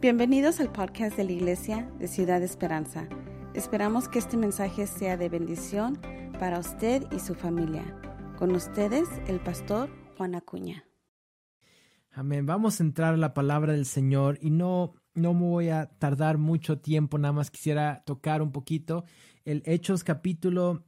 [0.00, 3.06] Bienvenidos al podcast de la Iglesia de Ciudad Esperanza.
[3.52, 6.00] Esperamos que este mensaje sea de bendición
[6.38, 8.00] para usted y su familia.
[8.38, 10.86] Con ustedes, el pastor Juan Acuña.
[12.12, 12.46] Amén.
[12.46, 16.38] Vamos a entrar a la palabra del Señor y no, no me voy a tardar
[16.38, 19.04] mucho tiempo, nada más quisiera tocar un poquito
[19.44, 20.86] el Hechos capítulo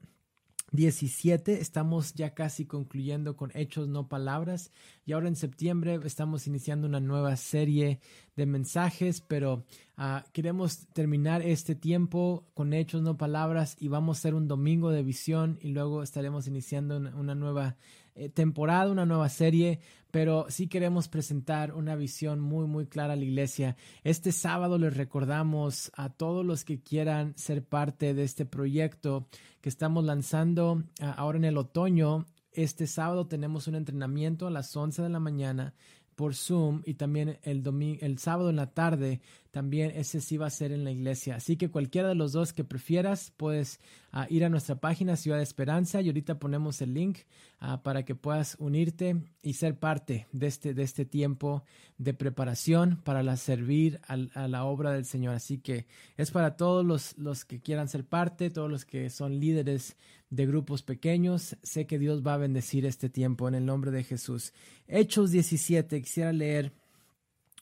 [0.73, 1.61] 17.
[1.61, 4.73] Estamos ya casi concluyendo con Hechos, no palabras.
[5.05, 8.01] Y ahora en septiembre estamos iniciando una nueva serie
[8.37, 9.65] de mensajes, pero
[9.97, 13.77] ah, queremos terminar este tiempo con Hechos, no palabras.
[13.79, 17.77] Y vamos a hacer un domingo de visión y luego estaremos iniciando una, nueva
[18.15, 19.81] eh, temporada, una nueva serie,
[20.11, 23.77] pero sí queremos presentar una visión muy, muy clara a la iglesia.
[24.05, 29.27] Este sábado les recordamos a todos los que quieran ser parte de este proyecto
[29.63, 32.27] que estamos lanzando ah, ahora en el otoño.
[32.53, 35.75] Este sábado tenemos un entrenamiento a las 11 de la mañana
[36.15, 39.23] por Zoom y también el domingo, el sábado en la tarde
[39.53, 41.37] también ese sí va a ser en la iglesia.
[41.37, 45.37] Así que cualquiera de los dos que prefieras, puedes ah, ir a nuestra página Ciudad
[45.37, 47.19] de Esperanza y ahorita ponemos el link
[47.61, 51.65] ah, para que puedas unirte y ser parte de este, de este tiempo
[51.99, 54.17] de preparación para la servir a,
[54.49, 55.35] la obra del Señor.
[55.35, 59.39] Así que es para todos los, los que quieran ser parte, todos los que son
[59.39, 59.99] líderes
[60.31, 61.59] de grupos pequeños.
[61.63, 64.55] Sé que Dios va a bendecir este tiempo en el nombre de Jesús.
[64.89, 66.73] Hechos 17, quisiera leer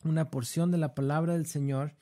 [0.04, 1.94] una porción de la palabra del Señor.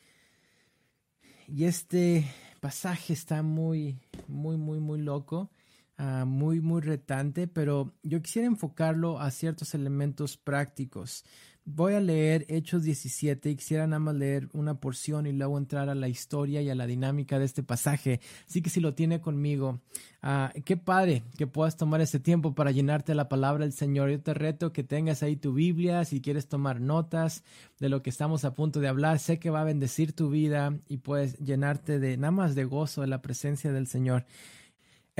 [1.47, 5.51] Y este pasaje está muy, muy, muy, muy loco,
[5.97, 11.25] ah, muy, muy retante, pero yo quisiera enfocarlo a ciertos elementos prácticos.
[11.71, 15.91] Voy a leer Hechos 17 y quisiera nada más leer una porción y luego entrar
[15.91, 18.21] a la historia y a la dinámica de este pasaje.
[18.49, 19.79] Así que si lo tiene conmigo,
[20.23, 24.09] ah, qué padre que puedas tomar ese tiempo para llenarte la palabra del Señor.
[24.09, 27.45] Yo te reto que tengas ahí tu Biblia, si quieres tomar notas
[27.79, 29.19] de lo que estamos a punto de hablar.
[29.19, 33.03] Sé que va a bendecir tu vida y puedes llenarte de nada más de gozo
[33.03, 34.25] de la presencia del Señor.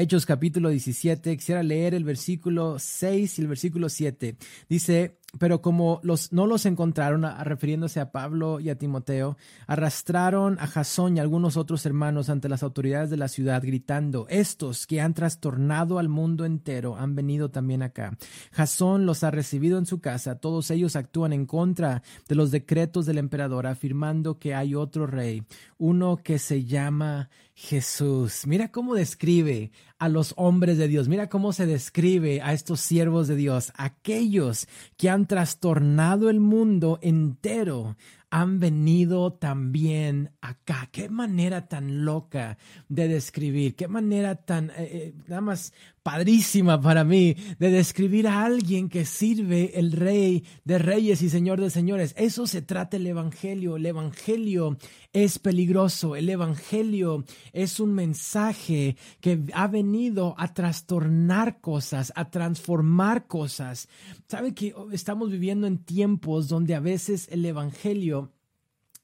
[0.01, 4.37] Hechos capítulo 17, quisiera leer el versículo 6 y el versículo 7.
[4.69, 10.67] Dice, pero como los, no los encontraron, refiriéndose a Pablo y a Timoteo, arrastraron a
[10.67, 15.13] Jasón y algunos otros hermanos ante las autoridades de la ciudad, gritando, estos que han
[15.13, 18.17] trastornado al mundo entero han venido también acá.
[18.53, 23.05] Jasón los ha recibido en su casa, todos ellos actúan en contra de los decretos
[23.05, 25.43] del emperador, afirmando que hay otro rey,
[25.77, 28.47] uno que se llama Jesús.
[28.47, 33.29] Mira cómo describe a los hombres de Dios, mira cómo se describe a estos siervos
[33.29, 34.67] de Dios, aquellos
[34.97, 37.97] que han trastornado el mundo entero
[38.31, 40.89] han venido también acá.
[40.93, 42.59] Qué manera tan loca
[42.89, 45.73] de describir, qué manera tan, eh, eh, nada más
[46.03, 51.61] padrísima para mí de describir a alguien que sirve el rey de reyes y señor
[51.61, 52.15] de señores.
[52.17, 53.77] Eso se trata el Evangelio.
[53.77, 54.79] El Evangelio
[55.13, 56.17] es peligroso.
[56.17, 63.89] El Evangelio es un mensaje que ha venido a trastornar cosas, a transformar cosas.
[64.29, 68.18] ¿Sabe que estamos viviendo en tiempos donde a veces el Evangelio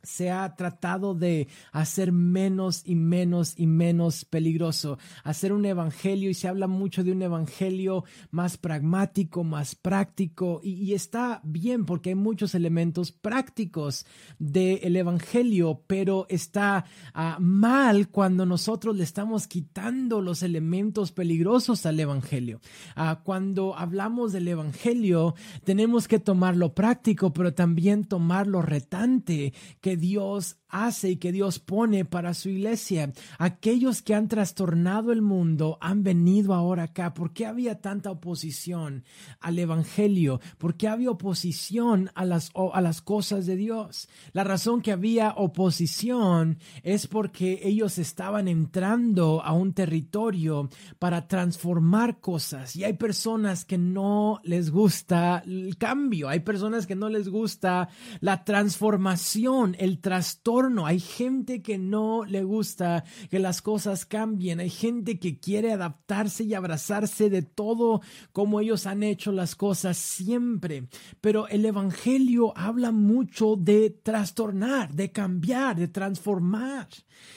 [0.05, 6.35] se ha tratado de hacer menos y menos y menos peligroso, hacer un evangelio y
[6.35, 12.15] se habla mucho de un evangelio más pragmático, más práctico y, está bien porque hay
[12.15, 14.07] muchos elementos prácticos
[14.39, 21.99] del evangelio, pero está ah, mal cuando nosotros le estamos quitando los elementos peligrosos al
[21.99, 22.61] evangelio.
[22.95, 29.53] Ah, cuando hablamos del evangelio tenemos que tomar lo práctico, pero también tomar lo retante
[29.81, 33.13] que Dios hace y que Dios pone para su iglesia.
[33.39, 37.15] Aquellos que han trastornado el mundo han venido ahora acá.
[37.15, 39.05] ¿Por qué había tanta oposición
[39.41, 40.41] al Evangelio?
[40.59, 44.09] ¿Por qué había oposición a las, a las cosas de Dios?
[44.33, 50.69] La razón que había oposición es porque ellos estaban entrando a un territorio
[50.99, 52.75] para transformar cosas.
[52.75, 56.29] Y hay personas que no les gusta el cambio.
[56.29, 57.89] Hay personas que no les gusta
[58.21, 64.61] la transformación, el trastorno hay gente que no le gusta que las cosas cambien.
[64.61, 68.01] Hay gente que quiere adaptarse y abrazarse de todo
[68.33, 70.89] como ellos han hecho las cosas siempre.
[71.21, 76.89] Pero el Evangelio habla mucho de trastornar, de cambiar, de transformar.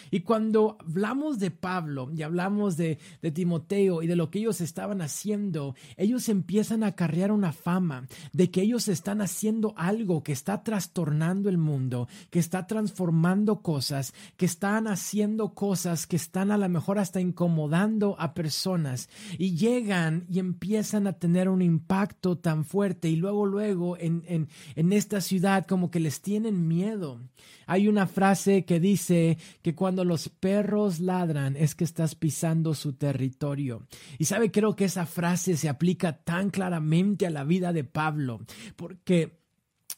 [0.09, 4.61] Y cuando hablamos de Pablo y hablamos de, de Timoteo y de lo que ellos
[4.61, 10.31] estaban haciendo, ellos empiezan a acarrear una fama de que ellos están haciendo algo que
[10.31, 13.16] está trastornando el mundo, que está transformando
[13.61, 19.55] cosas, que están haciendo cosas que están a lo mejor hasta incomodando a personas y
[19.55, 24.93] llegan y empiezan a tener un impacto tan fuerte y luego, luego en, en, en
[24.93, 27.19] esta ciudad como que les tienen miedo.
[27.65, 32.93] Hay una frase que dice que cuando los perros ladran es que estás pisando su
[32.93, 33.87] territorio.
[34.17, 38.39] Y sabe, creo que esa frase se aplica tan claramente a la vida de Pablo,
[38.77, 39.46] porque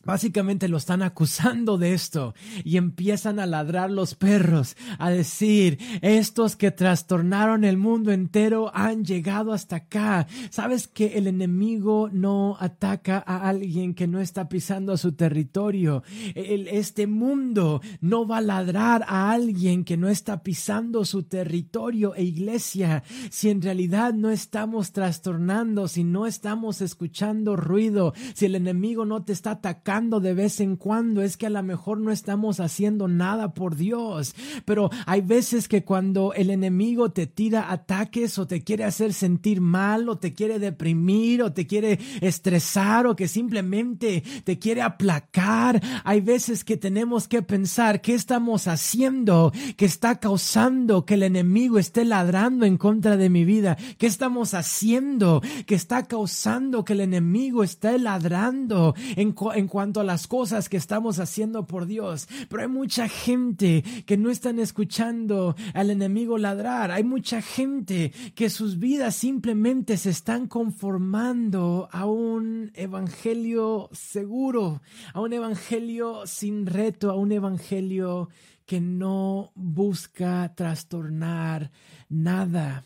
[0.06, 6.56] Básicamente lo están acusando de esto y empiezan a ladrar los perros, a decir, estos
[6.56, 10.26] que trastornaron el mundo entero han llegado hasta acá.
[10.52, 16.04] Sabes que el enemigo no ataca a alguien que no está pisando su territorio.
[16.34, 22.24] este mundo no va a ladrar a alguien que no está pisando su territorio e
[22.24, 23.04] iglesia.
[23.32, 29.26] Si en realidad no estamos trastornando, si no estamos escuchando ruido, si el enemigo no
[29.26, 33.10] te está atacando, de vez en cuando, es que a lo mejor no estamos haciendo
[33.10, 34.34] nada por Dios.
[34.64, 39.60] Pero hay veces que cuando el enemigo te tira ataques o te quiere hacer sentir
[39.60, 45.82] mal o te quiere deprimir o te quiere estresar o que simplemente te quiere aplacar,
[46.06, 51.78] hay veces que tenemos que pensar qué estamos haciendo que está causando que el enemigo
[51.78, 57.02] esté ladrando en contra de mi vida, qué estamos haciendo que está causando que el
[57.02, 62.28] enemigo esté ladrando en, en cuanto a las cosas que estamos haciendo por Dios.
[62.50, 66.92] Pero hay mucha gente que no están escuchando al enemigo ladrar.
[66.92, 74.82] Hay mucha gente que sus vidas simplemente se están conformando a un evangelio seguro,
[75.14, 78.28] a un evangelio sin reto, a un evangelio
[78.66, 81.72] que no busca trastornar
[82.10, 82.84] nada.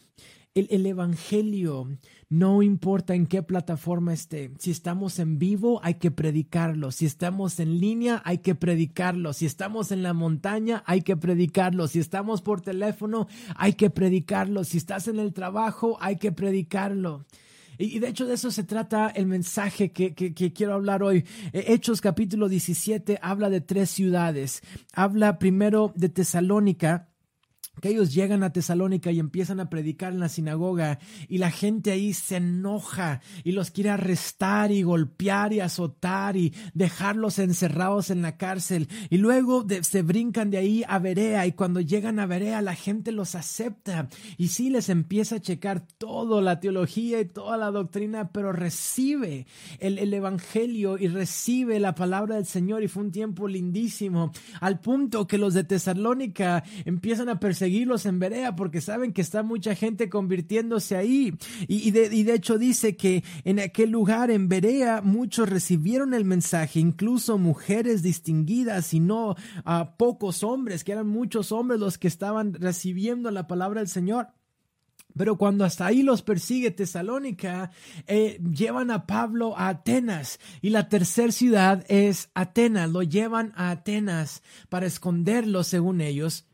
[0.55, 1.87] El, el, Evangelio
[2.29, 4.51] no importa en qué plataforma esté.
[4.59, 6.91] Si estamos en vivo, hay que predicarlo.
[6.91, 9.33] Si estamos en línea, hay que predicarlo.
[9.33, 11.87] Si estamos en la montaña, hay que predicarlo.
[11.87, 14.63] Si estamos por teléfono, hay que predicarlo.
[14.63, 17.25] Si estás en el trabajo, hay que predicarlo.
[17.77, 21.25] Y, de hecho de eso se trata el mensaje que, quiero hablar hoy.
[21.51, 24.61] Hechos capítulo 17 habla de tres ciudades.
[24.93, 27.09] Habla primero de Tesalónica
[27.83, 31.91] que ellos llegan a Tesalónica y empiezan a predicar en la sinagoga y la gente
[31.91, 38.21] ahí se enoja y los quiere arrestar y golpear y azotar y dejarlos encerrados en
[38.21, 38.87] la cárcel.
[39.09, 43.11] Y luego se brincan de ahí a Berea y cuando llegan a Berea la gente
[43.11, 44.07] los acepta.
[44.37, 49.45] Y sí les empieza a checar toda la teología y toda la doctrina pero recibe
[49.79, 54.31] el, el evangelio y recibe la palabra del Señor y fue un tiempo lindísimo
[54.61, 59.21] al punto que los de Tesalónica empiezan a perseguir seguirlos en Berea porque saben que
[59.21, 61.35] está mucha gente convirtiéndose ahí.
[61.67, 67.39] Y, de, hecho dice que en aquel lugar, en Berea, muchos recibieron el mensaje, incluso
[67.39, 69.35] mujeres distinguidas y no
[69.65, 74.27] a pocos hombres, que eran muchos hombres los que estaban recibiendo la palabra del Señor.
[75.17, 77.71] Pero cuando hasta ahí los persigue Tesalónica,
[78.05, 82.91] eh, llevan a Pablo a Atenas y la tercera ciudad es Atenas.
[82.91, 86.45] Lo llevan a Atenas para esconderlo, según ellos.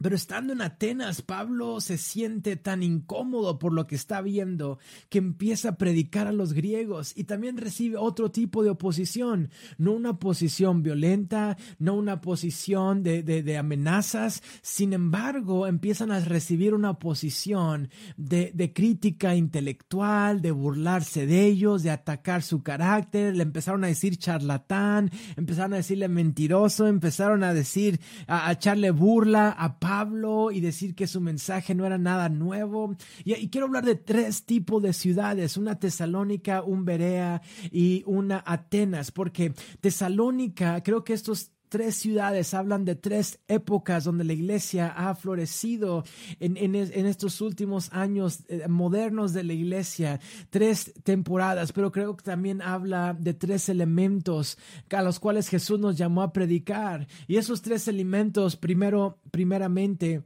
[0.00, 4.78] Pero estando en Atenas, Pablo se siente tan incómodo por lo que está viendo
[5.08, 9.92] que empieza a predicar a los griegos y también recibe otro tipo de oposición, no
[9.92, 16.90] una posición violenta, no una posición de, de, amenazas, sin embargo empiezan a recibir una
[16.90, 23.82] oposición de, de crítica intelectual, de burlarse de ellos, de atacar su carácter, le empezaron
[23.82, 29.78] a decir charlatán, empezaron a decirle mentiroso, empezaron a decir, a, a echarle burla a
[29.78, 29.87] Pablo
[30.52, 32.94] y decir que su mensaje no era nada nuevo.
[33.24, 37.40] Y, quiero hablar de tres tipos de ciudades, una Tesalónica, un Berea
[37.70, 44.24] y una Atenas, porque Tesalónica, creo que estos tres ciudades, hablan de tres épocas donde
[44.24, 46.04] la iglesia ha florecido
[46.40, 50.20] en, estos últimos años eh, modernos de la iglesia,
[50.50, 54.58] tres temporadas, pero creo que también habla de tres elementos
[54.90, 57.06] a los cuales Jesús nos llamó a predicar.
[57.26, 60.22] Y esos tres elementos, primero, primeramente,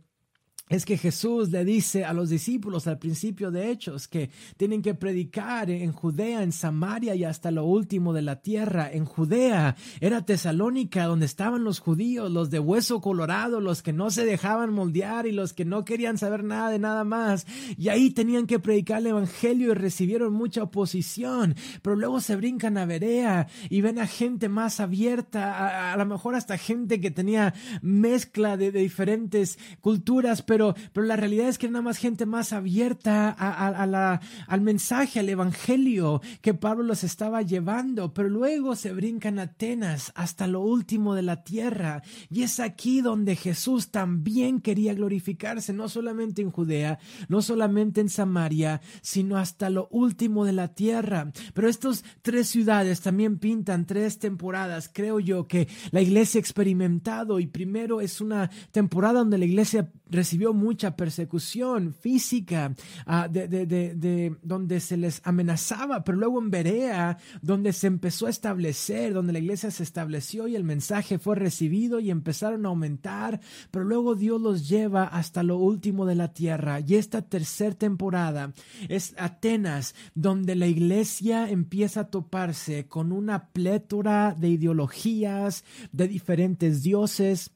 [0.73, 4.95] es que Jesús le dice a los discípulos al principio de Hechos que tienen que
[4.95, 8.91] predicar en Judea, en Samaria y hasta lo último de la tierra.
[8.91, 14.11] En Judea era Tesalónica donde estaban los judíos, los de hueso colorado, los que no
[14.11, 17.47] se dejaban moldear y los que no querían saber nada de nada más.
[17.77, 21.55] Y ahí tenían que predicar el Evangelio y recibieron mucha oposición.
[21.83, 26.35] Pero luego se brincan a Berea y ven a gente más abierta, a, lo mejor
[26.35, 27.53] hasta gente que tenía
[27.83, 30.62] mezcla de, de diferentes culturas, pero
[30.93, 36.55] pero, la realidad es que nada más gente más abierta al mensaje, al evangelio que
[36.55, 42.03] Pablo los estaba llevando, pero luego se brincan Atenas hasta lo último de la tierra.
[42.31, 48.09] Y es aquí donde Jesús también quería glorificarse, no solamente en Judea, no solamente en
[48.09, 51.33] Samaria, sino hasta lo último de la tierra.
[51.55, 57.41] Pero estas tres ciudades también pintan tres temporadas, creo yo, que la iglesia ha experimentado
[57.41, 62.75] y primero es una temporada donde la iglesia recibió mucha persecución física,
[63.07, 69.15] ah, de, donde se les amenazaba, pero luego en Berea, donde se empezó a establecer,
[69.15, 73.85] donde la iglesia se estableció y el mensaje fue recibido y empezaron a aumentar, pero
[73.85, 76.81] luego Dios los lleva hasta lo último de la tierra.
[76.81, 78.53] Y esta tercera temporada
[78.89, 86.83] es Atenas, donde la iglesia empieza a toparse con una plétora de ideologías, de diferentes
[86.83, 87.51] dioses,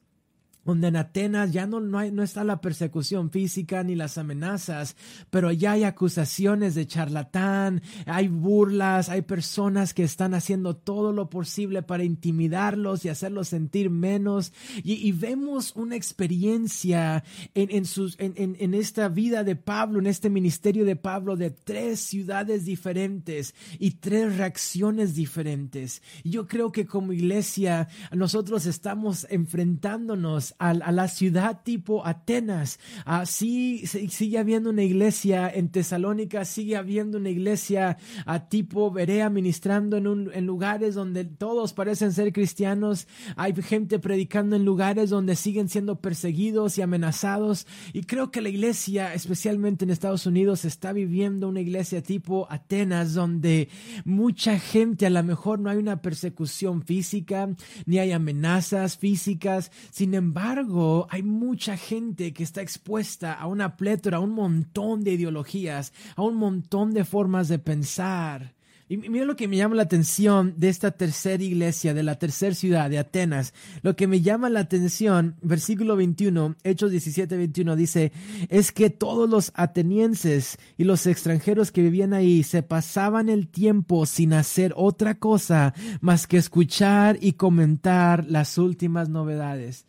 [0.67, 4.97] donde en Atenas ya no, no, está la persecución física ni las amenazas,
[5.29, 11.29] pero ya hay acusaciones de charlatán, hay burlas, hay personas que están haciendo todo lo
[11.29, 14.51] posible para intimidarlos y hacerlos sentir menos.
[14.83, 17.23] Y, vemos una experiencia
[17.55, 21.49] en, en, sus, en, en, esta vida de Pablo, en este ministerio de Pablo, de
[21.49, 26.03] tres ciudades diferentes y tres reacciones diferentes.
[26.25, 32.79] Yo creo que como iglesia nosotros estamos enfrentándonos a, la ciudad tipo Atenas.
[33.05, 39.97] así sigue habiendo una iglesia en Tesalónica, sigue habiendo una iglesia a tipo Berea ministrando
[39.97, 43.07] en, en lugares donde todos parecen ser cristianos.
[43.35, 47.67] Hay gente predicando en lugares donde siguen siendo perseguidos y amenazados.
[47.93, 53.13] Y creo que la iglesia, especialmente en Estados Unidos, está viviendo una iglesia tipo Atenas,
[53.13, 53.69] donde
[54.05, 57.49] mucha gente, a lo mejor no hay una persecución física,
[57.85, 59.71] ni hay amenazas físicas.
[59.91, 65.03] Sin embargo, embargo, hay mucha gente que está expuesta a una plétora, a un montón
[65.03, 68.53] de ideologías, a un montón de formas de pensar.
[68.87, 72.55] Y mira lo que me llama la atención de esta tercera iglesia, de la tercera
[72.55, 73.53] ciudad de Atenas.
[73.81, 78.13] Lo que me llama la atención, versículo 21, Hechos 17, 21, dice,
[78.47, 84.05] es que todos los atenienses y los extranjeros que vivían ahí se pasaban el tiempo
[84.05, 89.85] sin hacer otra cosa más que escuchar y comentar las últimas novedades.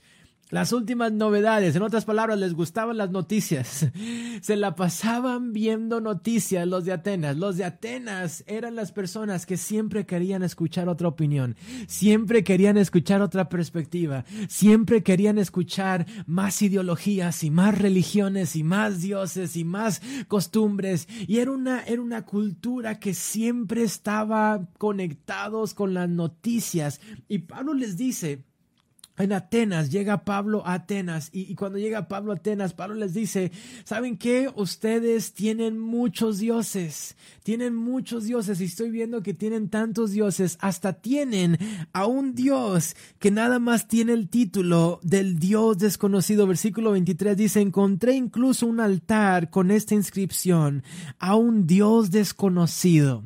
[0.50, 3.87] Las últimas novedades, en otras palabras, les gustaban las noticias.
[4.40, 7.37] Se la pasaban viendo noticias los de Atenas.
[7.37, 11.55] Los de Atenas eran las personas que siempre querían escuchar otra opinión,
[11.87, 19.02] siempre querían escuchar otra perspectiva, siempre querían escuchar más ideologías y más religiones y más
[19.02, 21.09] dioses y más costumbres.
[21.26, 27.02] Y era una, era una cultura que siempre estaba conectados con las noticias.
[27.28, 28.48] Y Pablo les dice,
[29.18, 33.50] en Atenas, llega Pablo a Atenas y, cuando llega Pablo a Atenas, Pablo les dice,
[33.84, 34.50] ¿saben qué?
[34.54, 40.92] Ustedes tienen muchos dioses, tienen muchos dioses y estoy viendo que tienen tantos dioses, hasta
[40.94, 41.58] tienen
[41.92, 46.46] a un Dios que nada más tiene el título del Dios desconocido.
[46.46, 50.82] Versículo 23 dice, encontré incluso un altar con esta inscripción,
[51.18, 53.25] a un Dios desconocido.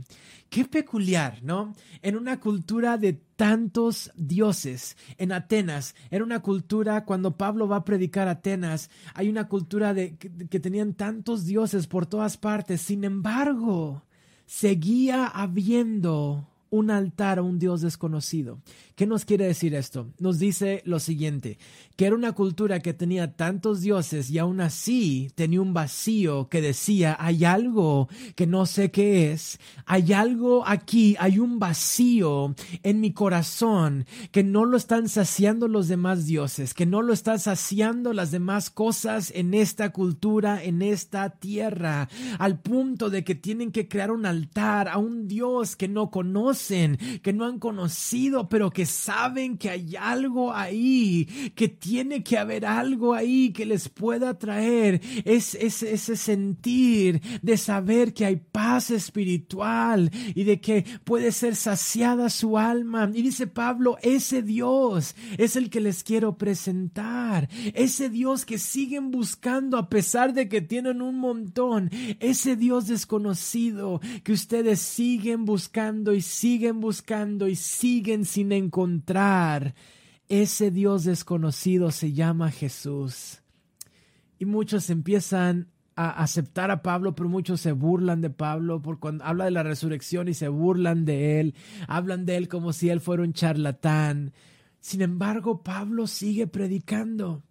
[0.53, 1.75] Qué peculiar, ¿no?
[2.03, 4.97] En una cultura de tantos dioses.
[5.19, 10.17] En Atenas, era una cultura, cuando Pablo va a predicar Atenas, hay una cultura de
[10.17, 12.83] que, tenían tantos dioses por todas partes.
[12.83, 14.05] Sin embargo,
[14.47, 18.59] seguía habiendo un altar a un Dios desconocido.
[18.97, 20.09] ¿Qué nos quiere decir esto?
[20.19, 21.59] Nos dice lo siguiente,
[21.97, 26.63] que era una cultura que tenía tantos dioses y aún así tenía un vacío que
[26.63, 33.01] decía, hay algo que no sé qué es, hay algo aquí, hay un vacío en
[33.01, 38.15] mi corazón que no lo están saciando los demás dioses, que no lo están saciando
[38.15, 43.89] las demás cosas en esta cultura, en esta tierra, al punto de que tienen que
[43.89, 48.87] crear un altar a un Dios que no conoce que no han conocido, pero que
[48.87, 55.01] saben que hay algo ahí, que tiene que haber algo ahí que les pueda traer
[55.25, 62.31] es, ese sentir de saber que hay paz espiritual y de que puede ser saciada
[62.31, 63.11] su alma.
[63.13, 69.11] Y dice Pablo, ese Dios es el que les quiero presentar, ese Dios que siguen
[69.11, 71.91] buscando a pesar de que tienen un montón,
[72.21, 79.75] ese Dios desconocido que ustedes siguen buscando y siguen siguen buscando y siguen sin encontrar.
[80.29, 83.41] Ese Dios desconocido se llama Jesús.
[84.39, 89.25] Y muchos empiezan a aceptar a Pablo, pero muchos se burlan de Pablo por cuando
[89.25, 91.55] habla de la resurrección y se burlan de él,
[91.89, 94.35] hablan de él como si él fuera un charlatán.
[94.79, 97.43] Sin embargo, Pablo sigue predicando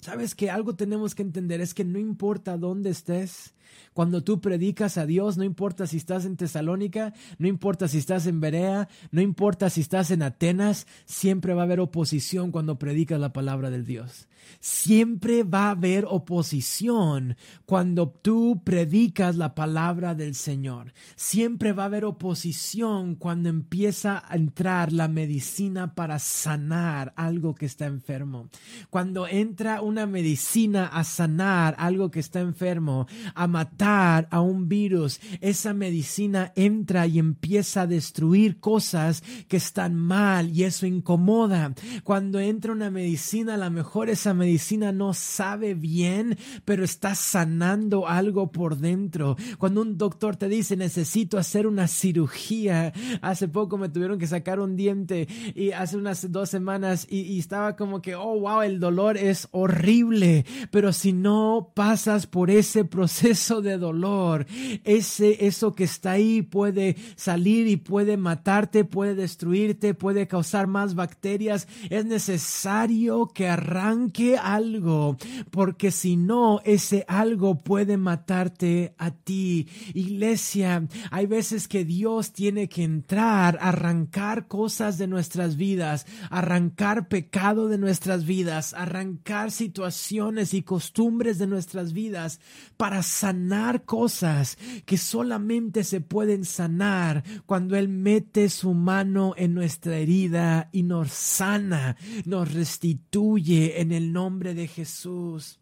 [0.00, 3.54] Sabes que algo tenemos que entender es que no importa dónde estés,
[3.92, 8.26] cuando tú predicas a Dios, no importa si estás en Tesalónica, no importa si estás
[8.26, 13.18] en Berea, no importa si estás en Atenas, siempre va a haber oposición cuando predicas
[13.18, 14.28] la palabra del Dios.
[14.60, 20.92] Siempre va a haber oposición cuando tú predicas la palabra del Señor.
[21.16, 27.66] Siempre va a haber oposición cuando empieza a entrar la medicina para sanar algo que
[27.66, 28.48] está enfermo.
[28.90, 35.18] Cuando entra una medicina a sanar algo que está enfermo, a matar a un virus,
[35.40, 41.72] esa medicina entra y empieza a destruir cosas que están mal y eso incomoda.
[42.04, 46.36] Cuando entra una medicina, a lo mejor esa medicina no sabe bien,
[46.66, 49.36] pero está sanando algo por dentro.
[49.56, 54.60] Cuando un doctor te dice necesito hacer una cirugía, hace poco me tuvieron que sacar
[54.60, 58.80] un diente y hace unas dos semanas y, y estaba como que, oh, wow, el
[58.80, 64.46] dolor es horrible, pero si no pasas por ese proceso de dolor,
[64.84, 70.94] ese, eso que está ahí puede salir y puede matarte, puede destruirte, puede causar más
[70.94, 71.68] bacterias.
[71.88, 75.16] Es necesario que arranque algo,
[75.50, 79.68] porque si no, ese algo puede matarte a ti.
[79.94, 87.68] Iglesia, hay veces que Dios tiene que entrar, arrancar cosas de nuestras vidas, arrancar pecado
[87.68, 92.40] de nuestras vidas, arrancar situaciones y costumbres de nuestras vidas
[92.76, 93.35] para sanar
[93.84, 100.82] cosas que solamente se pueden sanar cuando Él mete su mano en nuestra herida y
[100.82, 105.58] nos sana, nos restituye en el nombre de Jesús.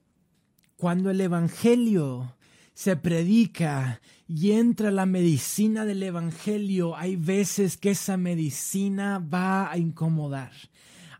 [0.76, 2.34] Cuando el Evangelio
[2.74, 9.78] se predica y entra la medicina del Evangelio, hay veces que esa medicina va a
[9.78, 10.52] incomodar.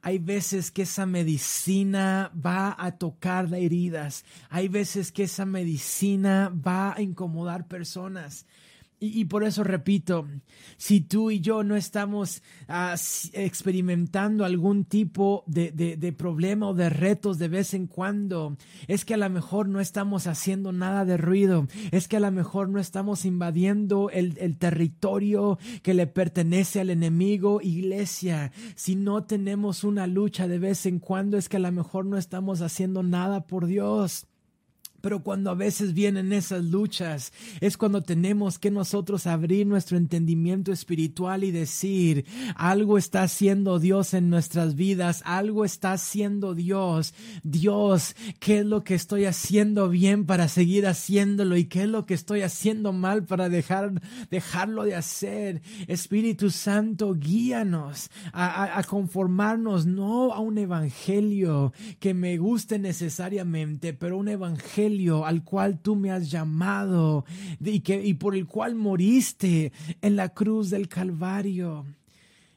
[0.06, 4.26] Hay veces que esa medicina va a tocar heridas.
[4.50, 8.44] Hay veces que esa medicina va a incomodar personas.
[9.00, 10.26] Y, por eso repito,
[10.78, 12.94] si tú y yo no estamos ah,
[13.32, 19.14] experimentando algún tipo de, de, problema o de retos de vez en cuando, es que
[19.14, 22.80] a lo mejor no estamos haciendo nada de ruido, es que a lo mejor no
[22.80, 28.52] estamos invadiendo el, el territorio que le pertenece al enemigo, iglesia.
[28.74, 32.16] Si no tenemos una lucha de vez en cuando, es que a lo mejor no
[32.16, 34.26] estamos haciendo nada por Dios.
[35.04, 40.73] Pero cuando a veces vienen esas luchas, es cuando tenemos que nosotros abrir nuestro entendimiento
[40.73, 42.25] espiritual y decir,
[42.56, 47.12] algo está haciendo Dios en nuestras vidas, algo está haciendo Dios.
[47.43, 51.58] Dios, ¿qué es lo que estoy haciendo bien para seguir haciéndolo?
[51.58, 55.60] ¿Y qué es lo que estoy haciendo mal para dejar, dejarlo de hacer?
[55.86, 64.17] Espíritu Santo, guíanos a, a conformarnos no a un evangelio que me guste necesariamente, pero
[64.17, 64.94] un evangelio
[65.25, 67.25] al cual tú me has llamado
[67.61, 71.85] y, que, y por el cual moriste en la cruz del Calvario.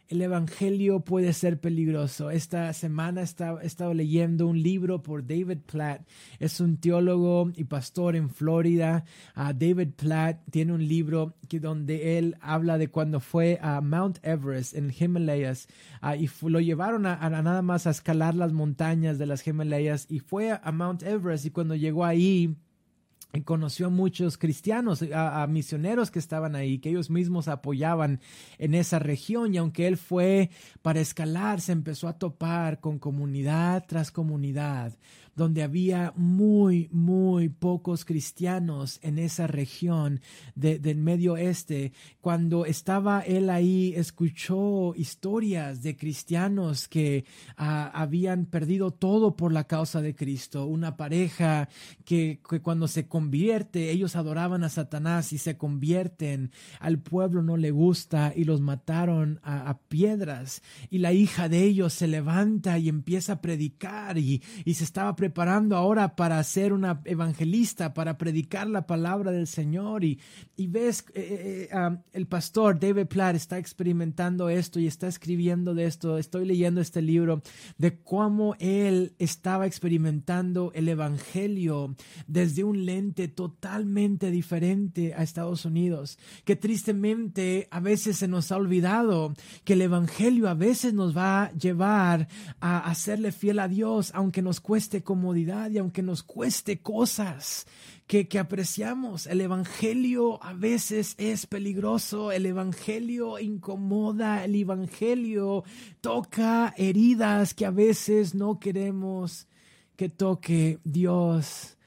[0.07, 2.31] El Evangelio puede ser peligroso.
[2.31, 6.07] Esta semana he estado leyendo un libro por David Platt.
[6.39, 9.03] Es un teólogo y pastor en Florida.
[9.35, 14.19] Uh, David Platt tiene un libro que donde él habla de cuando fue a Mount
[14.23, 15.67] Everest en Himalayas
[16.01, 20.07] uh, y lo llevaron a, a, nada más a escalar las montañas de las Himalayas
[20.09, 22.55] y fue a Mount Everest y cuando llegó ahí
[23.45, 28.19] conoció a muchos cristianos, a, misioneros que estaban ahí, que ellos mismos apoyaban
[28.57, 29.53] en esa región.
[29.53, 30.49] Y aunque él fue
[30.81, 34.97] para escalar, se empezó a topar con comunidad tras comunidad,
[35.38, 40.19] donde había muy, muy pocos cristianos en esa región
[40.56, 41.93] del medio oeste.
[42.21, 49.65] Cuando estaba él ahí, escuchó historias de cristianos que ah, habían perdido todo por la
[49.65, 50.65] causa de Cristo.
[50.65, 51.69] Una pareja
[52.04, 57.58] que, que cuando se convierte, ellos adoraban a Satanás y se convierten, al pueblo no
[57.58, 60.63] le gusta y los mataron a, a piedras.
[60.89, 65.15] Y la hija de ellos se levanta y empieza a predicar y, y se estaba
[65.15, 70.05] preparando preparando ahora para ser una evangelista, para predicar la palabra del Señor.
[70.05, 70.21] Y,
[70.55, 75.73] y ves, eh, eh, um, el pastor David Platt está experimentando esto y está escribiendo
[75.73, 76.17] de esto.
[76.17, 77.41] Estoy leyendo este libro
[77.77, 86.17] de cómo él estaba experimentando el evangelio desde un lente totalmente diferente a Estados Unidos.
[86.45, 89.33] Que tristemente a veces se nos ha olvidado
[89.65, 92.29] que el evangelio a veces nos va a llevar
[92.61, 95.16] a hacerle fiel a Dios, aunque nos cueste como
[95.69, 97.65] y aunque nos cueste cosas
[98.06, 105.63] que, que apreciamos, el Evangelio a veces es peligroso, el Evangelio incomoda, el Evangelio
[106.01, 109.47] toca heridas que a veces no queremos
[109.95, 111.77] que toque Dios.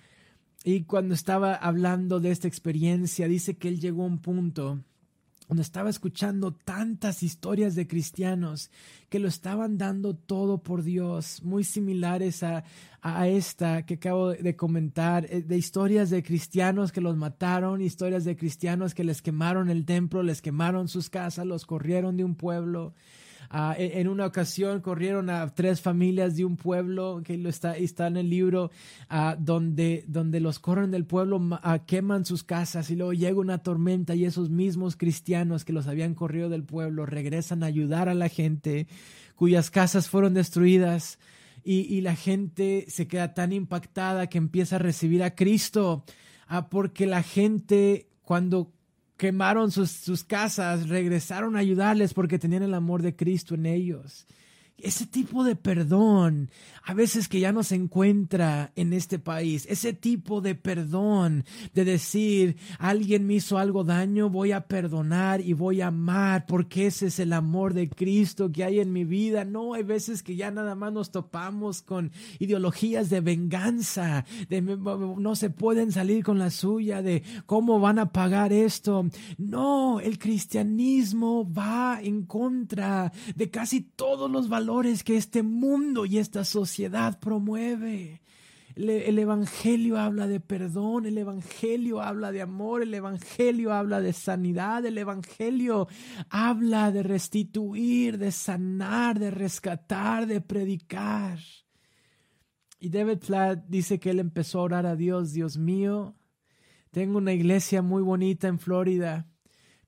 [0.64, 4.80] Y cuando estaba hablando de esta experiencia, dice que él llegó a un punto
[5.50, 8.70] cuando estaba escuchando tantas historias de cristianos
[9.08, 12.62] que lo estaban dando todo por Dios, muy similares a,
[13.02, 18.24] a esta que acabo de comentar, eh, de historias de cristianos que los mataron, historias
[18.24, 22.36] de cristianos que les quemaron el templo, les quemaron sus casas, los corrieron de un
[22.36, 22.94] pueblo.
[23.52, 28.06] Ah, en una ocasión corrieron a tres familias de un pueblo, que lo está, está
[28.06, 28.70] en el libro,
[29.10, 33.58] uh, donde, donde los corren del pueblo, uh, queman sus casas y luego llega una
[33.58, 38.14] tormenta y esos mismos cristianos que los habían corrido del pueblo regresan a ayudar a
[38.14, 38.86] la gente
[39.34, 41.18] cuyas casas fueron destruidas.
[41.64, 46.04] Y, y la gente se queda tan impactada que empieza a recibir a Cristo,
[46.70, 48.72] porque la gente cuando
[49.20, 54.26] quemaron sus, sus, casas, regresaron a ayudarles porque tenían el amor de Cristo en ellos
[54.84, 56.50] ese tipo de perdón
[56.82, 61.84] a veces que ya no se encuentra en este país, ese tipo de perdón de
[61.84, 67.06] decir, alguien me hizo algo daño, voy a perdonar y voy a amar porque ese
[67.06, 69.44] es el amor de Cristo que hay en mi vida.
[69.44, 75.36] No, hay veces que ya nada más nos topamos con ideologías de venganza, de no
[75.36, 79.06] se pueden salir con la suya, de cómo van a pagar esto.
[79.38, 84.48] No, el cristianismo va en contra de casi todos los
[85.04, 88.22] que este mundo y esta sociedad promueve.
[88.76, 94.86] El, Evangelio habla de perdón, el Evangelio habla de amor, el Evangelio habla de sanidad,
[94.86, 95.88] el Evangelio
[96.30, 101.40] habla de restituir, de sanar, de rescatar, de predicar.
[102.78, 106.14] Y David Platt dice que él empezó a orar a Dios, Dios mío,
[106.92, 109.29] tengo una iglesia muy bonita en Florida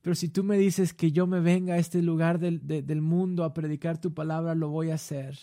[0.03, 3.55] pero si tú me dices que yo me venga a este lugar del, mundo a
[3.55, 5.39] predicar tu palabra, lo voy a hacer.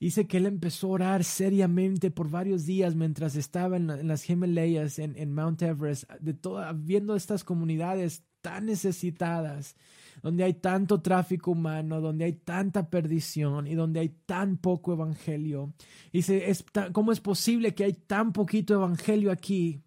[0.00, 4.98] Dice que él empezó a orar seriamente por varios días mientras estaba en, las Himalayas,
[4.98, 6.34] en, en, Mount Everest, de
[6.76, 9.76] viendo estas comunidades tan necesitadas,
[10.22, 15.74] donde hay tanto tráfico humano, donde hay tanta perdición y donde hay tan poco evangelio.
[16.10, 19.82] Dice, es, ¿cómo es posible que hay tan poquito evangelio aquí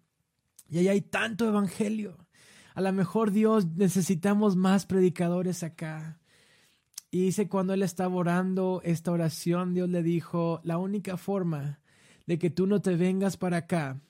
[0.70, 2.16] y ahí hay tanto evangelio?
[2.78, 6.20] A lo mejor Dios necesitamos más predicadores acá.
[7.10, 11.80] Y dice cuando él estaba orando esta oración, Dios le dijo, la única forma
[12.28, 14.00] de que tú no te vengas para acá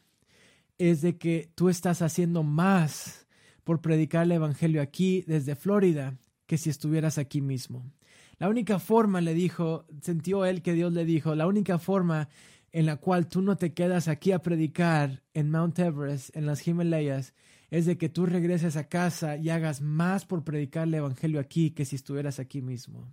[0.76, 3.26] es de que tú estás haciendo más
[3.64, 7.90] por predicar el Evangelio aquí desde Florida que si estuvieras aquí mismo.
[8.36, 12.28] La única forma, le dijo, sintió él que Dios le dijo, la única forma
[12.72, 16.68] en la cual tú no te quedas aquí a predicar en Mount Everest, en las
[16.68, 17.32] Himalayas,
[17.70, 21.70] es de que tú regreses a casa y hagas más por predicar el Evangelio aquí
[21.70, 23.06] que si estuvieras aquí mismo.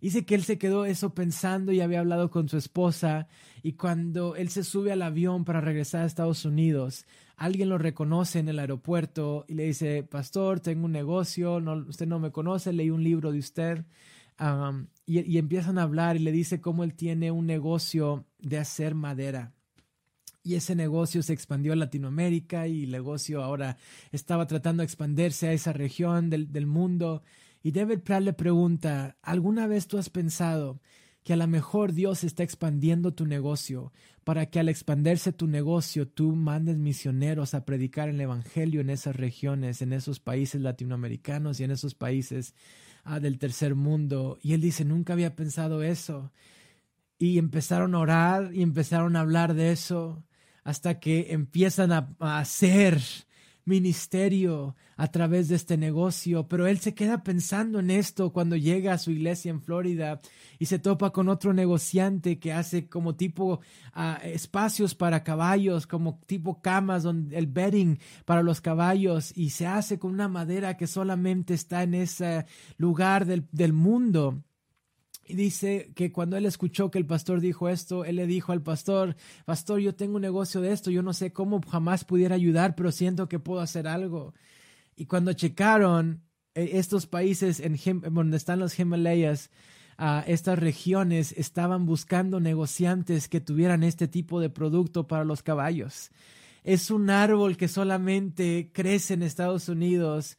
[0.00, 3.26] Dice que él se quedó eso pensando y había hablado con su esposa
[3.62, 7.04] y cuando él se sube al avión para regresar a Estados Unidos,
[7.36, 11.56] alguien lo reconoce en el aeropuerto y le dice, pastor, tengo un negocio,
[11.88, 13.84] usted no me conoce, leí un libro de usted.
[15.04, 18.94] y, y empiezan a hablar y le dice cómo él tiene un negocio de hacer
[18.94, 19.52] madera
[20.48, 23.76] y ese negocio se expandió a Latinoamérica y el negocio ahora
[24.12, 27.22] estaba tratando de expandirse a esa región del, del mundo.
[27.62, 30.80] Y David Pratt le pregunta, ¿alguna vez tú has pensado
[31.22, 33.92] que a lo mejor Dios está expandiendo tu negocio
[34.24, 39.16] para que al expandirse tu negocio tú mandes misioneros a predicar el Evangelio en esas
[39.16, 42.54] regiones, en esos países latinoamericanos y en esos países
[43.04, 44.38] ah, del tercer mundo?
[44.40, 46.32] Y él dice, nunca había pensado eso.
[47.18, 50.24] Y empezaron a orar y empezaron a hablar de eso
[50.68, 53.00] hasta que empiezan a, hacer
[53.64, 58.92] ministerio a través de este negocio, pero él se queda pensando en esto cuando llega
[58.92, 60.20] a su iglesia en Florida
[60.58, 63.60] y se topa con otro negociante que hace como tipo
[63.94, 69.66] ah, espacios para caballos, como tipo camas, donde el bedding para los caballos y se
[69.66, 72.44] hace con una madera que solamente está en ese
[72.76, 74.42] lugar del, del mundo.
[75.28, 78.62] Y dice que cuando él escuchó que el pastor dijo esto, él le dijo al
[78.62, 79.14] pastor,
[79.44, 82.90] pastor, yo tengo un negocio de esto, yo no sé cómo jamás pudiera ayudar, pero
[82.90, 84.32] siento que puedo hacer algo.
[84.96, 86.22] Y cuando checaron
[86.54, 87.76] eh, estos países en
[88.10, 89.50] donde están los Himalayas,
[89.98, 96.10] a estas regiones estaban buscando negociantes que tuvieran este tipo de producto para los caballos.
[96.68, 100.36] Es un árbol que solamente crece en Estados Unidos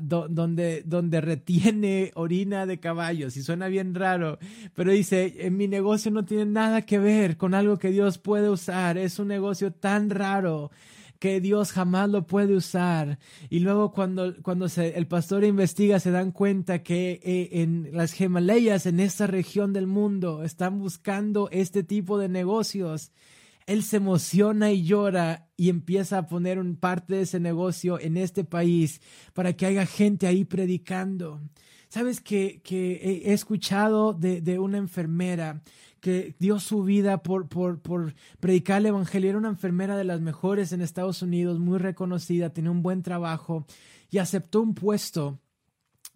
[0.00, 4.40] donde, donde retiene orina de caballos y suena bien raro,
[4.74, 8.50] pero dice, en mi negocio no tiene nada que ver con algo que Dios puede
[8.50, 10.72] usar, es un negocio tan raro
[11.20, 13.20] que Dios jamás lo puede usar.
[13.48, 18.20] Y luego cuando, cuando se, el pastor investiga se dan cuenta que eh, en las
[18.20, 23.12] Himalayas, en esta región del mundo, están buscando este tipo de negocios.
[23.72, 28.18] Él se emociona y llora y empieza a poner un parte de ese negocio en
[28.18, 29.00] este país
[29.32, 31.40] para que haya gente ahí predicando.
[31.88, 35.62] Sabes que, he escuchado de, una enfermera
[36.00, 39.30] que dio su vida por, por predicar el Evangelio.
[39.30, 43.64] Era una enfermera de las mejores en Estados Unidos, muy reconocida, tenía un buen trabajo
[44.10, 45.40] y aceptó un puesto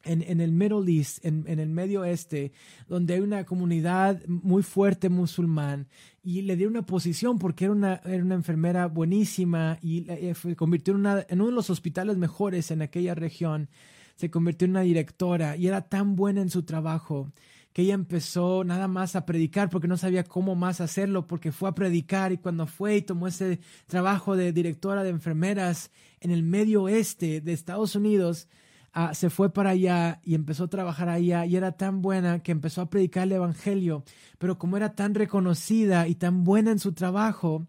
[0.06, 2.52] en, en, el Middle East, en, en, el Medio Oeste,
[2.88, 5.88] donde hay una comunidad muy fuerte musulmán,
[6.22, 10.94] y le dio una posición porque era una, era una enfermera buenísima y se convirtió
[10.94, 13.68] en, una, en uno de los hospitales mejores en aquella región.
[14.16, 17.30] Se convirtió en una directora y era tan buena en su trabajo
[17.76, 21.68] que ella empezó nada más a predicar porque no sabía cómo más hacerlo, porque fue
[21.68, 25.90] a predicar y cuando fue y tomó ese trabajo de directora de enfermeras
[26.20, 28.48] en el medio oeste de Estados Unidos,
[28.96, 32.50] ah, se fue para allá y empezó a trabajar allá y era tan buena que
[32.50, 34.04] empezó a predicar el Evangelio,
[34.38, 37.66] pero como era tan reconocida y tan buena en su trabajo,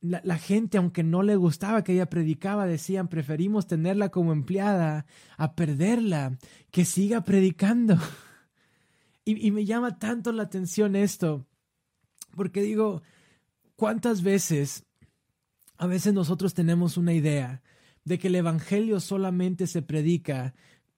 [0.00, 5.04] la, la, gente, aunque no le gustaba que ella predicaba, decían, preferimos tenerla como empleada
[5.36, 6.38] a perderla,
[6.70, 7.98] que siga predicando.
[9.22, 11.46] Y, me llama tanto la atención esto,
[12.34, 13.02] porque digo,
[13.76, 14.86] ¿cuántas veces,
[15.76, 17.62] a veces nosotros tenemos una idea
[18.10, 20.52] de que el Evangelio solamente se predica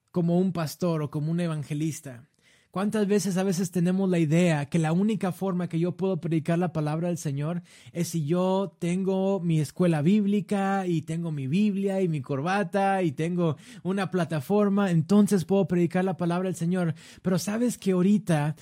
[0.09, 2.27] como un pastor o como un evangelista?
[2.71, 6.57] ¿Cuántas veces a veces tenemos la idea que la única forma que yo puedo predicar
[6.57, 12.01] la palabra del Señor es si yo tengo mi escuela bíblica y tengo mi Biblia
[12.01, 16.95] y mi corbata y tengo una plataforma, entonces puedo predicar la palabra del Señor?
[17.21, 18.55] Pero sabes que ahorita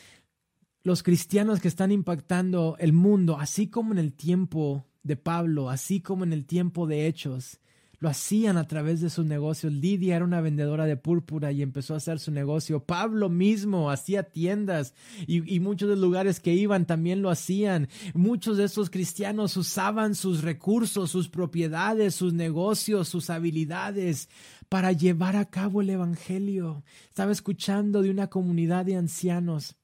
[0.84, 6.02] los cristianos que están impactando el mundo, así como en el tiempo de Pablo, así
[6.02, 7.62] como en el tiempo de Hechos,
[8.02, 9.72] lo hacían a través de sus negocios.
[9.72, 12.84] Lidia era una vendedora de púrpura y empezó a hacer su negocio.
[12.84, 14.96] Pablo mismo hacía tiendas
[15.28, 17.90] y, muchos de los lugares que iban también lo hacían.
[18.16, 24.30] Muchos de estos cristianos usaban sus recursos, sus propiedades, sus negocios, sus habilidades
[24.68, 26.84] para llevar a cabo el Evangelio.
[27.08, 29.76] Estaba escuchando de una comunidad de ancianos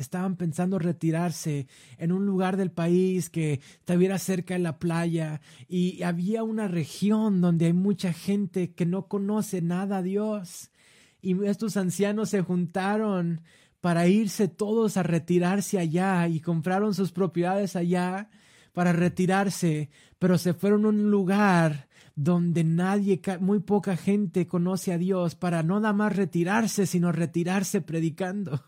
[0.00, 6.02] estaban pensando retirarse en un lugar del país que estuviera cerca de la playa y
[6.02, 10.70] había una región donde hay mucha gente que no conoce nada a Dios
[11.20, 13.42] y estos ancianos se juntaron
[13.80, 18.28] para irse todos a retirarse allá y compraron sus propiedades allá
[18.72, 24.98] para retirarse, pero se fueron a un lugar donde nadie, muy poca gente conoce a
[24.98, 28.64] Dios para no nada más retirarse, sino retirarse predicando.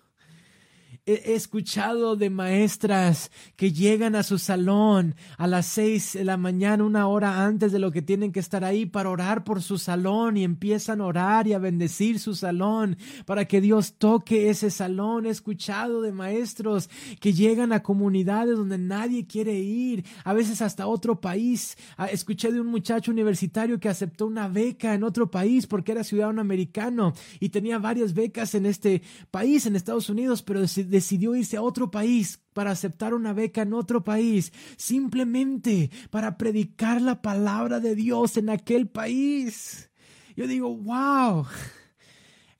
[1.07, 6.85] He escuchado de maestras que llegan a su salón a las seis de la mañana,
[6.85, 10.37] una hora antes de lo que tienen que estar ahí para orar por su salón
[10.37, 15.25] y empiezan a orar y a bendecir su salón para que Dios toque ese salón.
[15.25, 20.87] He escuchado de maestros que llegan a comunidades donde nadie quiere ir, a veces hasta
[20.87, 21.79] otro país.
[21.97, 26.05] Ah, escuché de un muchacho universitario que aceptó una beca en otro país porque era
[26.05, 31.57] ciudadano americano y tenía varias becas en este país, en Estados Unidos, pero decidió irse
[31.57, 37.81] a otro país para aceptar una beca en otro país, simplemente para predicar la palabra
[37.81, 39.91] de Dios en aquel país.
[40.37, 41.47] Yo digo, wow.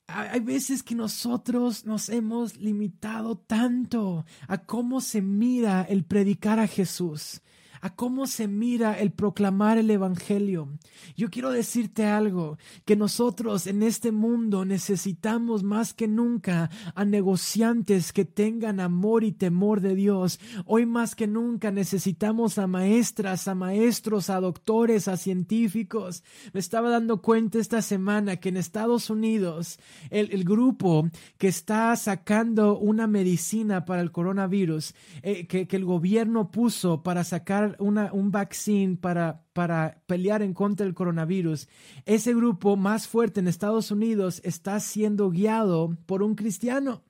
[0.07, 6.67] Hay veces que nosotros nos hemos limitado tanto a cómo se mira el predicar a
[6.67, 7.41] Jesús
[7.81, 10.69] a cómo se mira el proclamar el Evangelio.
[11.15, 18.13] Yo quiero decirte algo, que nosotros en este mundo necesitamos más que nunca a negociantes
[18.13, 20.39] que tengan amor y temor de Dios.
[20.65, 26.23] Hoy más que nunca necesitamos a maestras, a maestros, a doctores, a científicos.
[26.53, 32.77] Me estaba dando cuenta esta semana que en Estados Unidos el, grupo que está sacando
[32.77, 38.97] una medicina para el coronavirus, eh, que, que el gobierno puso para sacar un vaccine
[38.97, 41.67] para, para pelear en contra del coronavirus,
[42.05, 47.03] ese grupo más fuerte en Estados Unidos está siendo guiado por un cristiano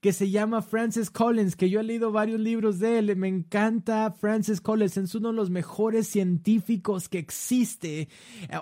[0.00, 3.16] que se llama Francis Collins, que yo he leído varios libros de él.
[3.16, 8.08] Me encanta Francis Collins, es uno de los mejores científicos que existe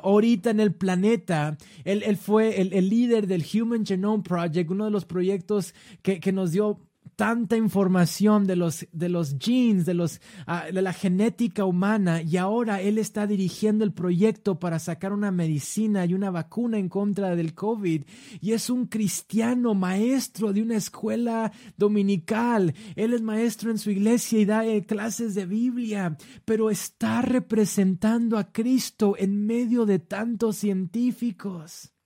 [0.03, 1.57] ahorita en el planeta.
[1.85, 6.51] Él, fue el, líder del Human Genome Project, uno de los proyectos que, que nos
[6.51, 6.81] dio
[7.19, 12.37] tanta información de los, de los genes, de, los, ah, de la genética humana, y
[12.37, 17.35] ahora él está dirigiendo el proyecto para sacar una medicina y una vacuna en contra
[17.35, 18.05] del COVID.
[18.41, 22.73] Y es un cristiano maestro de una escuela dominical.
[22.95, 28.39] Él es maestro en su iglesia y da eh, clases de Biblia, pero está representando
[28.39, 31.98] a Cristo en medio de tantos científicos.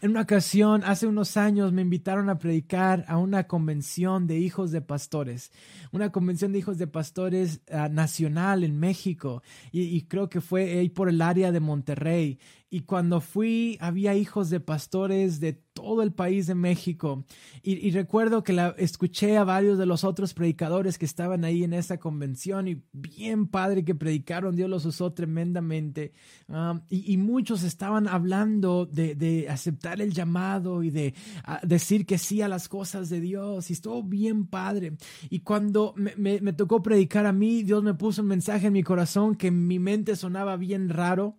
[0.00, 4.70] En una ocasión, hace unos años, me invitaron a predicar a una convención de hijos
[4.70, 5.50] de pastores,
[5.90, 10.78] una convención de hijos de pastores ah, nacional en México, y, y, creo que fue
[10.78, 12.38] ahí por el área de Monterrey.
[12.70, 17.24] Y cuando fui, había hijos de pastores de todo el país de México.
[17.62, 21.72] Y, recuerdo que la, escuché a varios de los otros predicadores que estaban ahí en
[21.72, 26.12] esa convención y bien padre que predicaron, Dios los usó tremendamente.
[26.48, 31.14] Um, y, muchos estaban hablando de, aceptar el llamado y de
[31.62, 33.70] decir que sí a las cosas de Dios.
[33.70, 34.98] Y estuvo bien padre.
[35.30, 38.82] Y cuando me, me tocó predicar a mí, Dios me puso un mensaje en mi
[38.82, 41.38] corazón que en mi mente sonaba bien raro.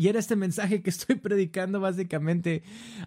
[0.00, 2.62] Y era este mensaje que estoy predicando básicamente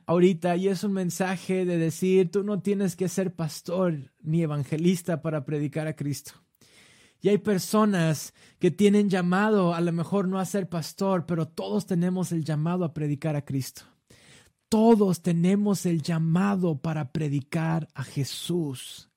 [0.06, 0.56] ahorita.
[0.58, 5.44] Y es un mensaje de decir, tú no tienes que ser pastor ni evangelista para
[5.44, 6.34] predicar a Cristo.
[7.20, 11.88] Y hay personas que tienen llamado a lo mejor no a ser pastor, pero todos
[11.88, 13.82] tenemos el llamado a predicar a Cristo.
[14.70, 19.10] Todos tenemos el llamado para predicar a Jesús.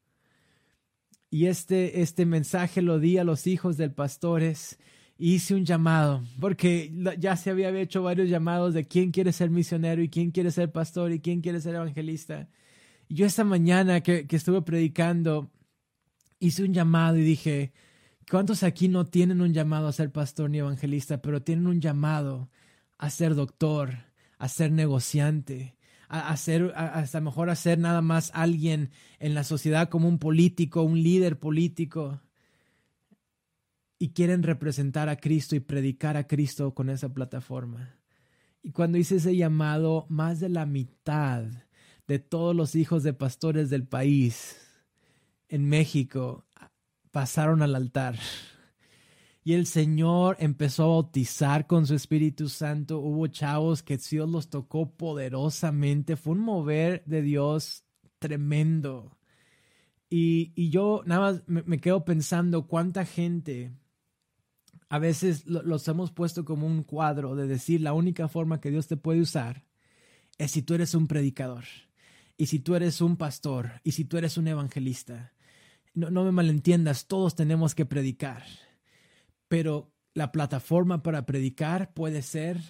[1.29, 4.79] Y este, este mensaje lo di a los hijos del pastores
[5.19, 10.03] hice un llamado, porque ya se había hecho varios llamados de quién quiere ser misionero
[10.03, 12.49] y quién quiere ser pastor y quién quiere ser evangelista.
[13.09, 15.51] Y yo esta mañana que, que estuve predicando,
[16.39, 17.73] hice un llamado y dije,
[18.31, 22.51] ¿cuántos aquí no tienen un llamado a ser pastor ni evangelista, pero tienen un llamado
[22.99, 23.95] a ser doctor,
[24.39, 25.77] a ser negociante,
[26.09, 30.83] a, ser, hasta mejor a ser nada más alguien en la sociedad como un político,
[30.83, 32.21] un líder político?
[33.99, 37.97] Y quieren representar a Cristo y predicar a Cristo con esa plataforma.
[38.63, 41.45] Y cuando hice ese llamado, más de la mitad
[42.07, 44.57] de todos los hijos de pastores del país
[45.49, 46.45] en México
[47.11, 48.19] pasaron al altar.
[49.43, 52.99] Y el Señor empezó a bautizar con su Espíritu Santo.
[52.99, 56.17] Hubo chavos que Dios los tocó poderosamente.
[56.17, 57.85] Fue un mover de Dios
[58.19, 59.17] tremendo.
[60.11, 63.73] Y, y yo nada más me, me quedo pensando cuánta gente
[64.89, 68.87] a veces los hemos puesto como un cuadro de decir la única forma que Dios
[68.87, 69.65] te puede usar
[70.39, 71.65] es si tú eres un predicador
[72.37, 75.33] y si tú eres un pastor y si tú eres un evangelista.
[75.95, 78.45] No, no me malentiendas, todos tenemos que predicar,
[79.49, 82.61] pero la plataforma para predicar puede ser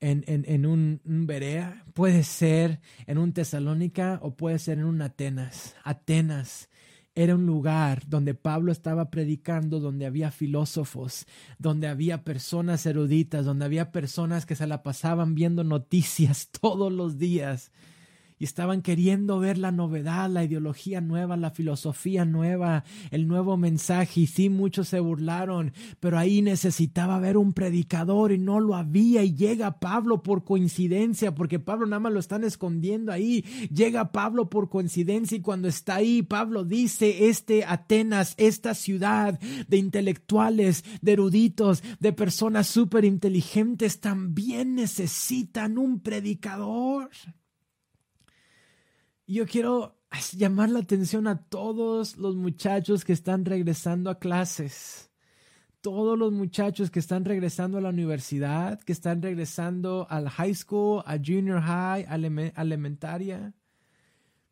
[0.00, 4.84] en, en, en un, un, Berea, puede ser en un Tesalónica o puede ser en
[4.84, 5.76] un Atenas.
[5.84, 6.68] Atenas
[7.14, 11.26] era un lugar donde Pablo estaba predicando, donde había filósofos,
[11.58, 17.18] donde había personas eruditas, donde había personas que se la pasaban viendo noticias todos los
[17.18, 17.70] días
[18.42, 24.22] y estaban queriendo ver la novedad, la ideología nueva, la filosofía nueva, el nuevo mensaje.
[24.22, 29.22] Y sí, muchos se burlaron, pero ahí necesitaba ver un predicador y no lo había.
[29.22, 33.42] Y llega Pablo por coincidencia, porque Pablo nada más lo están escondiendo ahí.
[33.72, 39.76] Llega Pablo por coincidencia y cuando está ahí, Pablo dice, este Atenas, esta ciudad de
[39.76, 47.08] intelectuales, de eruditos, de personas súper inteligentes, también necesitan un predicador
[49.32, 49.98] yo quiero
[50.32, 55.10] llamar la atención a todos los muchachos que están regresando a clases,
[55.80, 61.02] todos los muchachos que están regresando a la universidad, que están regresando al high school,
[61.06, 62.16] a junior high, a
[62.62, 63.54] elementaria.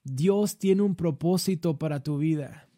[0.03, 2.69] Dios tiene un propósito para tu vida.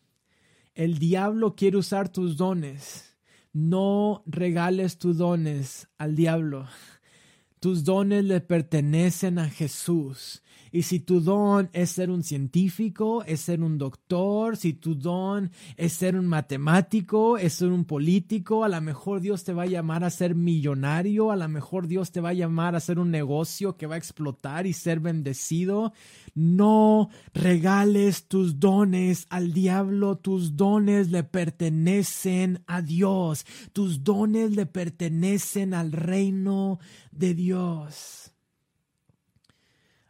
[0.74, 3.16] El diablo quiere usar tus dones.
[3.52, 6.66] No regales tus dones al diablo.
[7.60, 10.42] Tus dones le pertenecen a Jesús.
[10.72, 15.50] Y si tu don es ser un científico, es ser un doctor, si tu don
[15.76, 19.66] es ser un matemático, es ser un político, a lo mejor Dios te va a
[19.66, 23.10] llamar a ser millonario, a lo mejor Dios te va a llamar a hacer un
[23.10, 25.92] negocio que va a explotar y ser bendecido.
[26.34, 34.64] No regales tus dones al diablo, tus dones le pertenecen a Dios, tus dones le
[34.64, 36.78] pertenecen al reino
[37.10, 38.31] de Dios.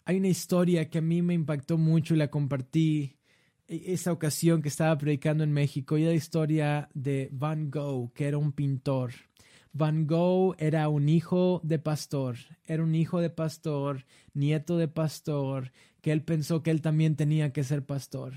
[0.04, 3.18] Hay una historia que a mí me impactó mucho y la compartí
[3.68, 8.26] e, esa ocasión que estaba predicando en México y la historia de Van Gogh, que
[8.26, 9.12] era un pintor.
[9.72, 15.72] Van Gogh era un hijo de pastor, era un hijo de pastor, nieto de pastor,
[16.00, 18.34] que él pensó que él también tenía que ser pastor.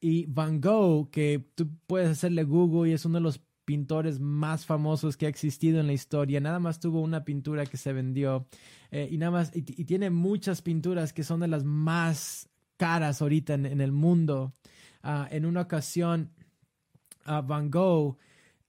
[0.00, 4.66] Y Van Gogh, que tú puedes hacerle Google y es uno de los pintores más
[4.66, 6.40] famosos que ha existido en la historia.
[6.40, 8.46] Nada más tuvo una pintura que se vendió
[8.90, 13.54] eh, y nada más y, tiene muchas pinturas que son de las más caras ahorita
[13.54, 14.54] en, el mundo.
[15.02, 16.32] Ah, en una ocasión,
[17.24, 18.18] Van Gogh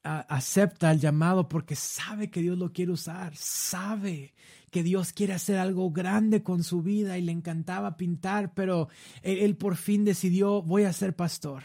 [0.04, 4.34] ah, acepta el llamado porque sabe que Dios lo quiere usar, sabe
[4.70, 8.88] que Dios quiere hacer algo grande con su vida y le encantaba pintar, pero
[9.22, 11.64] él por fin decidió voy a ser pastor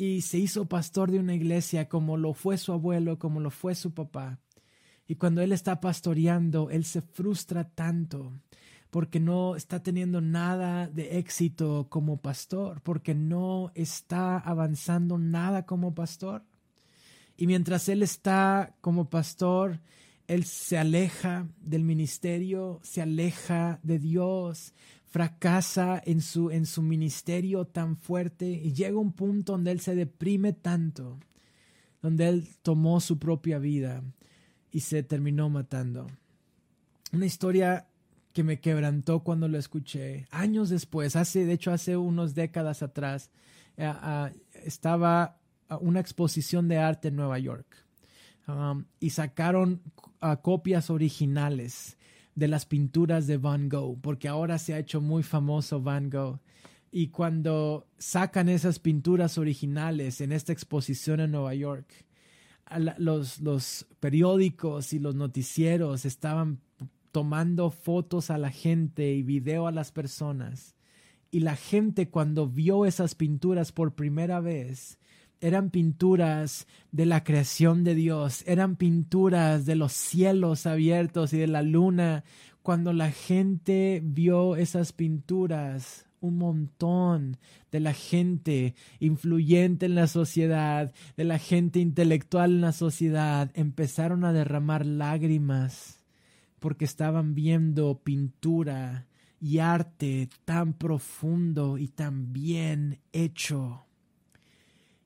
[0.00, 3.74] y se hizo pastor de una iglesia como lo fue su abuelo, como lo fue
[3.74, 4.38] su papá.
[5.06, 8.32] Y cuando él está pastoreando, él se frustra tanto
[8.88, 15.94] porque no está teniendo nada de éxito como pastor, porque no está avanzando nada como
[15.94, 16.44] pastor.
[17.36, 19.80] Y mientras él está como pastor,
[20.28, 24.72] él se aleja del ministerio, se aleja de Dios,
[25.10, 29.96] fracasa en su, en su ministerio tan fuerte y llega un punto donde él se
[29.96, 31.18] deprime tanto,
[32.00, 34.04] donde él tomó su propia vida
[34.70, 36.06] y se terminó matando.
[37.12, 37.88] Una historia
[38.32, 40.28] que me quebrantó cuando lo escuché.
[40.30, 43.30] Años después, hace, de hecho, hace unos décadas atrás,
[43.76, 44.30] eh, ah,
[44.64, 45.40] estaba
[45.80, 47.66] una exposición de arte en Nueva York
[48.48, 49.82] um, y sacaron
[50.42, 51.96] copias originales
[52.40, 56.40] de las pinturas de Van Gogh, porque ahora se ha hecho muy famoso Van Gogh.
[56.90, 61.86] Y cuando sacan esas pinturas originales en esta exposición en Nueva York,
[62.96, 66.60] los, los periódicos y los noticieros estaban
[67.12, 70.74] tomando fotos a la gente y video a las personas.
[71.30, 74.98] Y la gente cuando vio esas pinturas por primera vez,
[75.40, 81.46] eran pinturas de la creación de Dios, eran pinturas de los cielos abiertos y de
[81.46, 82.24] la luna.
[82.62, 87.38] Cuando la gente vio esas pinturas, un montón
[87.72, 94.24] de la gente influyente en la sociedad, de la gente intelectual en la sociedad, empezaron
[94.24, 96.04] a derramar lágrimas
[96.58, 99.06] porque estaban viendo pintura
[99.40, 103.86] y arte tan profundo y tan bien hecho.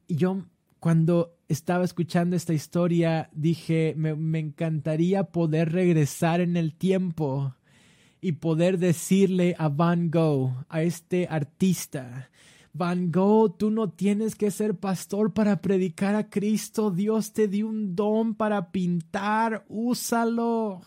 [0.06, 0.44] Y yo
[0.80, 7.54] cuando estaba escuchando esta historia dije, me, encantaría poder regresar en el tiempo
[8.20, 12.30] y poder decirle a Van Gogh, a este artista,
[12.72, 17.68] Van Gogh, tú no tienes que ser pastor para predicar a Cristo, Dios te dio
[17.68, 20.82] un don para pintar, úsalo.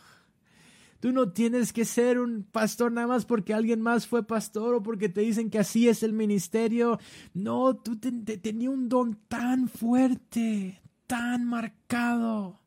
[1.00, 4.84] Tú no tienes que ser un pastor nada más porque alguien más fue pastor o
[4.84, 7.00] porque te dicen que así es el ministerio.
[7.34, 12.62] No, tú tenías un don tan fuerte, tan marcado.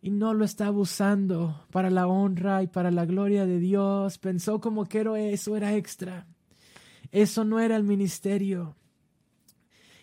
[0.00, 4.18] Y no lo estaba usando para la honra y para la gloria de Dios.
[4.18, 6.26] Pensó como que eso era extra.
[7.10, 8.76] Eso no era el ministerio.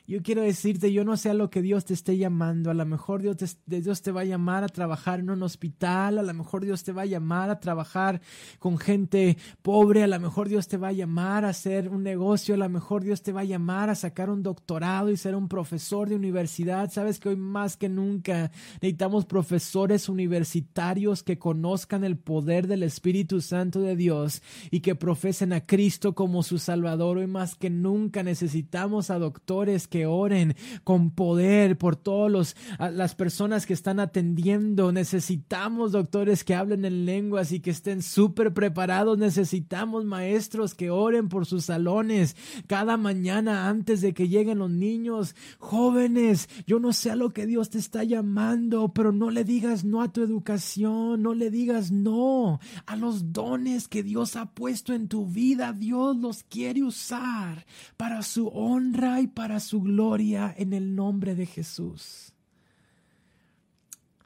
[0.05, 2.69] Yo quiero decirte, yo no sé a lo que Dios te esté llamando.
[2.69, 6.17] A lo mejor Dios te, Dios te va a llamar a trabajar en un hospital.
[6.19, 8.19] A lo mejor Dios te va a llamar a trabajar
[8.59, 10.03] con gente pobre.
[10.03, 12.55] A lo mejor Dios te va a llamar a hacer un negocio.
[12.55, 15.47] A lo mejor Dios te va a llamar a sacar un doctorado y ser un
[15.47, 16.91] profesor de universidad.
[16.91, 18.51] Sabes que hoy más que nunca
[18.81, 25.53] necesitamos profesores universitarios que conozcan el poder del Espíritu Santo de Dios y que profesen
[25.53, 27.19] a Cristo como su Salvador.
[27.19, 33.65] Hoy más que nunca necesitamos a doctores que oren con poder por todas las personas
[33.65, 34.91] que están atendiendo.
[34.91, 39.17] Necesitamos doctores que hablen en lenguas y que estén súper preparados.
[39.17, 42.35] Necesitamos maestros que oren por sus salones
[42.67, 45.35] cada mañana antes de que lleguen los niños.
[45.59, 49.83] Jóvenes, yo no sé a lo que Dios te está llamando, pero no le digas
[49.83, 54.93] no a tu educación, no le digas no a los dones que Dios ha puesto
[54.93, 55.73] en tu vida.
[55.73, 57.65] Dios los quiere usar
[57.97, 62.33] para su honra y para su gloria en el nombre de Jesús.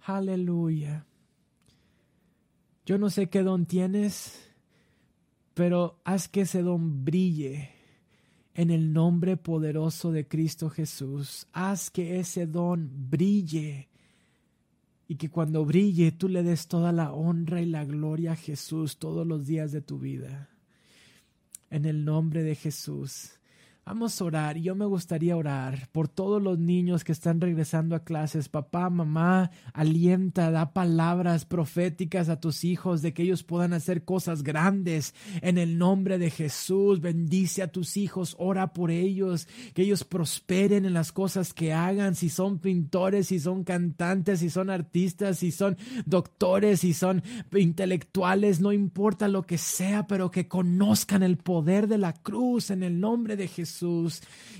[0.03, 1.05] Aleluya.
[2.86, 4.53] Yo no sé qué don tienes,
[5.53, 7.72] pero haz que ese don brille
[8.53, 11.47] en el nombre poderoso de Cristo Jesús.
[11.51, 13.89] Haz que ese don brille
[15.08, 18.97] y que cuando brille tú le des toda la honra y la gloria a Jesús
[18.97, 20.49] todos los días de tu vida.
[21.70, 23.37] En el nombre de Jesús.
[23.88, 27.96] Vamos a orar y yo me gustaría orar por todos los niños que están regresando
[27.96, 28.50] a clases.
[28.50, 34.44] Papá, mamá, alienta, da palabras proféticas a tus hijos de que ellos puedan hacer cosas
[34.44, 37.00] grandes en el nombre de Jesús.
[37.00, 42.16] Bendice a tus hijos, ora por ellos, que ellos prosperen en las cosas que hagan,
[42.16, 47.24] si son pintores, si son cantantes, si son artistas, si son doctores, si son
[47.56, 52.84] intelectuales, no importa lo que sea, pero que conozcan el poder de la cruz en
[52.84, 53.77] el nombre de Jesús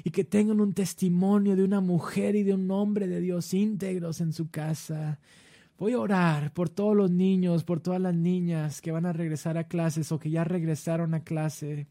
[0.04, 4.22] Y que tengan un testimonio de una mujer y de un hombre de Dios íntegros
[4.22, 5.20] en su casa.
[5.78, 9.58] Voy a orar por todos los niños, por todas las niñas que van a regresar
[9.58, 11.88] a clases o que ya regresaron a clase.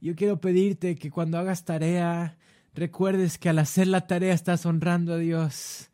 [0.00, 2.36] Yo quiero pedirte que cuando hagas tarea,
[2.74, 5.87] recuerdes que al hacer la tarea estás honrando a Dios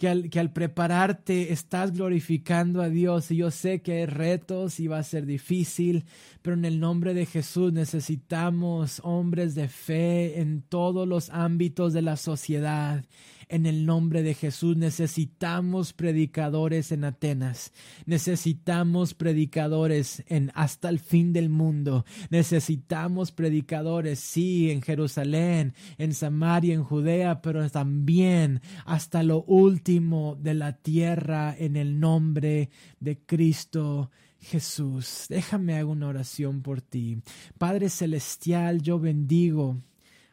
[0.00, 3.30] que al, prepararte estás glorificando a Dios.
[3.30, 6.06] Y yo sé que hay retos y va a ser difícil,
[6.40, 12.00] pero en el nombre de Jesús necesitamos hombres de fe en todos los ámbitos de
[12.00, 13.04] la sociedad
[13.50, 14.76] en el nombre de Jesús.
[14.76, 17.72] Necesitamos predicadores en Atenas.
[18.06, 22.06] Necesitamos predicadores en hasta el fin del mundo.
[22.30, 30.54] Necesitamos predicadores, sí, en Jerusalén, en Samaria, en Judea, pero también hasta lo último de
[30.54, 32.70] la tierra en el nombre
[33.00, 34.10] de Cristo.
[34.40, 37.20] Jesús, déjame hacer una oración por ti.
[37.58, 39.82] Padre Celestial, yo bendigo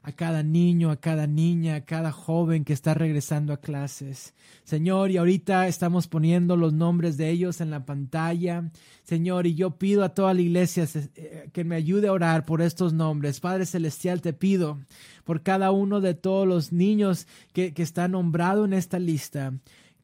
[0.08, 4.34] a cada niño, a cada niña, a cada joven que está regresando a clases.
[4.64, 8.72] Señor, y ahorita estamos poniendo los nombres de ellos en la pantalla.
[9.04, 12.62] Señor, y yo pido a toda la iglesia eh, que me ayude a orar por
[12.62, 13.42] estos nombres.
[13.42, 14.80] Padre Celestial, te pido
[15.26, 19.56] por cada uno de todos los niños que, que está nombrado en esta lista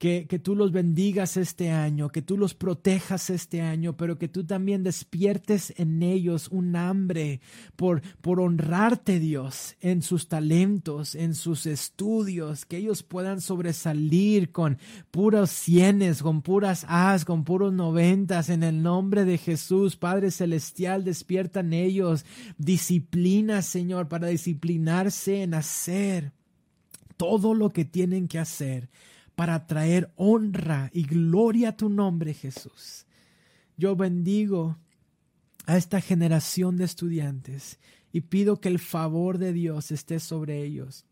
[0.04, 4.44] que, tú los bendigas este año, que tú los protejas este año, pero que tú
[4.44, 7.40] también despiertes en ellos un hambre
[7.78, 14.78] por, por honrarte, Dios, en sus talentos, en sus estudios, que ellos puedan sobresalir con
[15.10, 21.06] puros cienes, con puras as, con puros noventas, en el nombre de Jesús, Padre Celestial,
[21.06, 22.26] despierta en ellos
[22.58, 26.34] disciplina, Señor, para disciplinarse en hacer
[27.16, 28.90] todo lo que tienen que hacer
[29.36, 33.06] para traer honra y gloria a tu nombre, Jesús.
[33.78, 34.78] Yo bendigo
[35.66, 37.80] a esta generación de estudiantes
[38.12, 41.06] y pido que el favor de Dios esté sobre ellos.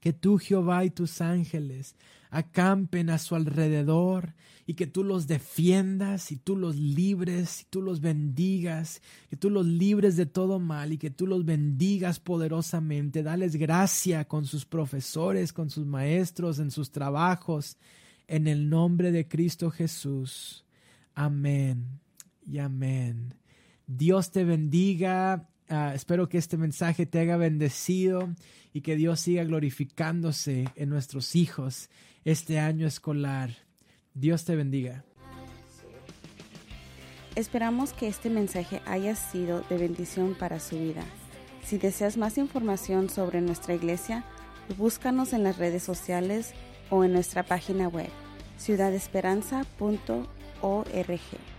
[0.00, 1.96] Que tú, Jehová, y tus ángeles
[2.32, 4.34] acampen a su alrededor
[4.66, 9.50] y que tú los defiendas y tú los libres y tú los bendigas, que tú
[9.50, 13.22] los libres de todo mal y que tú los bendigas poderosamente.
[13.22, 17.76] Dales gracia con sus profesores, con sus maestros, en sus trabajos,
[18.26, 20.64] en el nombre de Cristo Jesús.
[21.14, 22.00] Amén
[22.46, 23.34] y amén.
[23.86, 25.50] Dios te bendiga.
[25.68, 28.34] Ah, espero que este mensaje te haya bendecido
[28.72, 31.90] y que Dios siga glorificándose en nuestros hijos
[32.24, 33.50] este año escolar.
[34.14, 35.04] Dios te bendiga.
[37.34, 41.02] Esperamos que este mensaje haya sido de bendición para su vida.
[41.64, 44.24] Si deseas más información sobre nuestra iglesia,
[44.76, 46.52] búscanos en las redes sociales
[46.90, 48.10] o en nuestra página web
[48.58, 51.51] ciudadesperanza.org.